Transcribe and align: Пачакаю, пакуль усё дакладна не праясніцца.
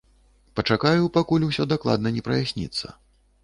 Пачакаю, 0.59 1.11
пакуль 1.19 1.47
усё 1.49 1.69
дакладна 1.77 2.15
не 2.19 2.27
праясніцца. 2.31 2.85